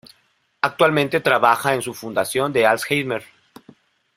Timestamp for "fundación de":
1.93-2.65